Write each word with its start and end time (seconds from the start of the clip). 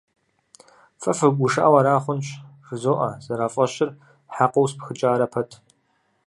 —Фэ 1.01 1.11
фыгушыӀэу 1.17 1.75
ара 1.79 2.03
хъунщ?— 2.03 2.27
жызоӀэ, 2.67 3.09
зэрафӀэщыр 3.25 3.89
хьэкъыу 4.35 4.69
спхыкӀарэ 4.71 5.27
пэт. 5.33 5.49